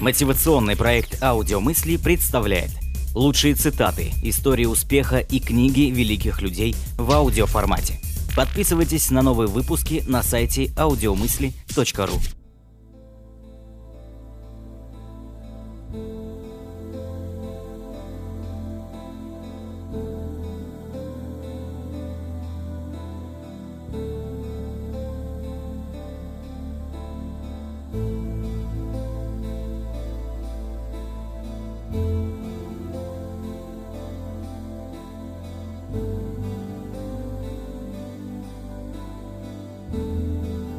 Мотивационный 0.00 0.76
проект 0.76 1.22
«Аудиомысли» 1.22 1.98
представляет 1.98 2.70
лучшие 3.14 3.54
цитаты, 3.54 4.12
истории 4.22 4.64
успеха 4.64 5.18
и 5.18 5.40
книги 5.40 5.90
великих 5.90 6.40
людей 6.40 6.74
в 6.96 7.12
аудиоформате. 7.12 8.00
Подписывайтесь 8.34 9.10
на 9.10 9.20
новые 9.20 9.48
выпуски 9.48 10.02
на 10.06 10.22
сайте 10.22 10.66
audiomысли.ру. 10.76 12.39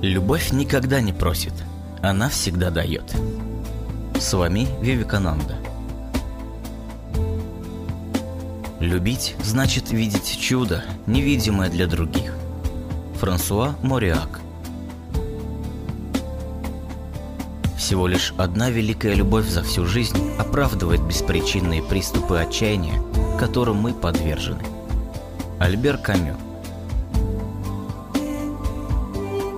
Любовь 0.01 0.51
никогда 0.51 0.99
не 0.99 1.13
просит, 1.13 1.53
она 2.01 2.27
всегда 2.29 2.71
дает. 2.71 3.03
С 4.19 4.33
вами 4.33 4.67
Вивекананда. 4.81 5.57
Любить 8.79 9.35
значит 9.43 9.91
видеть 9.91 10.39
чудо, 10.39 10.83
невидимое 11.05 11.69
для 11.69 11.85
других. 11.85 12.33
Франсуа 13.19 13.75
Мориак 13.83 14.41
Всего 17.77 18.07
лишь 18.07 18.33
одна 18.39 18.71
великая 18.71 19.13
любовь 19.13 19.47
за 19.47 19.61
всю 19.61 19.85
жизнь 19.85 20.17
оправдывает 20.39 21.03
беспричинные 21.03 21.83
приступы 21.83 22.39
отчаяния, 22.39 22.99
которым 23.37 23.77
мы 23.77 23.93
подвержены. 23.93 24.63
Альбер 25.59 25.99
Камю 25.99 26.37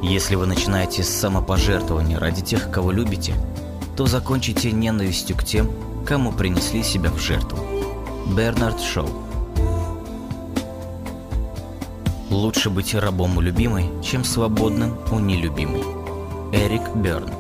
Если 0.03 0.35
вы 0.35 0.45
начинаете 0.45 1.01
с 1.01 1.07
самопожертвования 1.07 2.19
ради 2.19 2.41
тех, 2.41 2.69
кого 2.69 2.91
любите, 2.91 3.35
то 3.95 4.05
закончите 4.05 4.73
ненавистью 4.73 5.37
к 5.37 5.45
тем, 5.45 5.71
кому 6.05 6.33
принесли 6.33 6.83
себя 6.83 7.09
в 7.09 7.19
жертву. 7.19 7.57
Бернард 8.35 8.81
Шоу 8.81 9.07
Лучше 12.29 12.69
быть 12.69 12.93
рабом 12.93 13.37
у 13.37 13.41
любимой, 13.41 13.89
чем 14.03 14.25
свободным 14.25 14.97
у 15.09 15.19
нелюбимой. 15.19 15.83
Эрик 16.51 16.93
Берн 16.95 17.31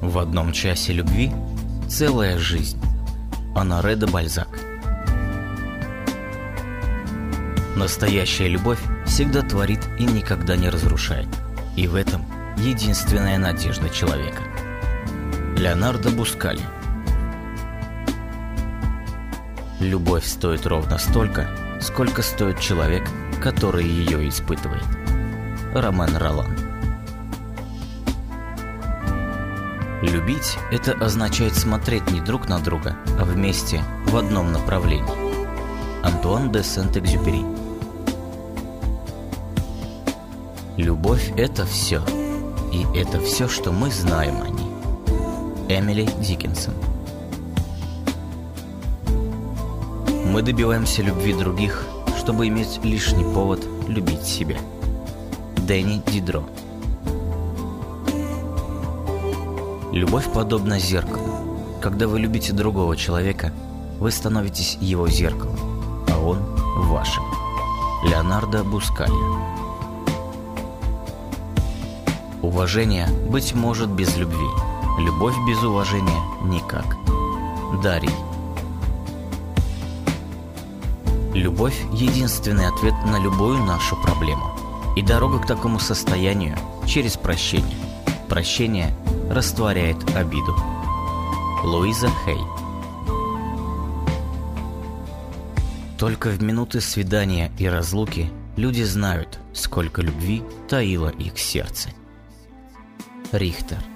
В 0.00 0.18
одном 0.18 0.52
часе 0.52 0.92
любви 0.92 1.30
целая 1.88 2.38
жизнь. 2.38 2.80
Анаре 3.54 3.94
де 3.94 4.06
Бальзак 4.06 4.63
Настоящая 7.76 8.48
любовь 8.48 8.78
всегда 9.04 9.42
творит 9.42 9.80
и 9.98 10.04
никогда 10.04 10.56
не 10.56 10.68
разрушает. 10.68 11.28
И 11.76 11.88
в 11.88 11.96
этом 11.96 12.24
единственная 12.56 13.36
надежда 13.38 13.88
человека. 13.88 14.42
Леонардо 15.56 16.10
Бускали 16.10 16.62
Любовь 19.80 20.24
стоит 20.24 20.66
ровно 20.66 20.98
столько, 20.98 21.48
сколько 21.80 22.22
стоит 22.22 22.60
человек, 22.60 23.08
который 23.42 23.84
ее 23.84 24.28
испытывает. 24.28 24.84
Ромен 25.74 26.16
Ролан 26.16 26.56
Любить– 30.00 30.58
это 30.70 30.92
означает 30.92 31.54
смотреть 31.54 32.10
не 32.10 32.20
друг 32.20 32.48
на 32.48 32.60
друга, 32.60 32.96
а 33.18 33.24
вместе 33.24 33.82
в 34.06 34.16
одном 34.16 34.52
направлении. 34.52 35.24
Антуан 36.04 36.52
де 36.52 36.62
Сент-Экзюпери 36.62 37.63
Любовь– 40.76 41.32
это 41.36 41.64
все. 41.64 42.02
И 42.72 42.84
это 42.98 43.20
все, 43.20 43.48
что 43.48 43.70
мы 43.70 43.92
знаем 43.92 44.42
о 44.42 44.48
ней. 44.48 45.78
Эмили 45.78 46.08
Диккенсон 46.20 46.74
Мы 50.26 50.42
добиваемся 50.42 51.02
любви 51.02 51.32
других, 51.32 51.86
чтобы 52.18 52.48
иметь 52.48 52.80
лишний 52.82 53.22
повод 53.22 53.64
любить 53.86 54.24
себя. 54.24 54.56
Дэнни 55.58 56.02
Дидро 56.10 56.42
Любовь 59.92 60.26
подобна 60.32 60.80
зеркалу. 60.80 61.56
Когда 61.80 62.08
вы 62.08 62.18
любите 62.18 62.52
другого 62.52 62.96
человека, 62.96 63.52
вы 64.00 64.10
становитесь 64.10 64.76
его 64.80 65.06
зеркалом, 65.06 65.56
а 66.08 66.18
он– 66.18 66.38
вашим. 66.88 67.22
Леонардо 68.04 68.64
Бускали 68.64 69.12
Уважение, 72.44 73.08
быть 73.30 73.54
может, 73.54 73.88
без 73.88 74.18
любви. 74.18 74.46
Любовь 74.98 75.34
без 75.48 75.62
уважения– 75.62 76.20
никак. 76.42 76.84
Дарий. 77.82 78.10
Любовь– 81.32 81.74
единственный 81.92 82.66
ответ 82.66 82.92
на 83.06 83.18
любую 83.18 83.64
нашу 83.64 83.96
проблему. 84.02 84.44
И 84.94 85.00
дорога 85.00 85.38
к 85.38 85.46
такому 85.46 85.78
состоянию– 85.78 86.58
через 86.86 87.16
прощение. 87.16 87.78
Прощение 88.28 88.94
растворяет 89.30 89.96
обиду. 90.14 90.54
Луиза 91.64 92.10
Хей 92.26 92.40
Только 95.98 96.28
в 96.28 96.42
минуты 96.42 96.82
свидания 96.82 97.50
и 97.58 97.66
разлуки 97.66 98.30
люди 98.56 98.82
знают, 98.82 99.38
сколько 99.54 100.02
любви 100.02 100.42
таило 100.68 101.08
их 101.08 101.38
сердце. 101.38 101.88
Richter. 103.34 103.93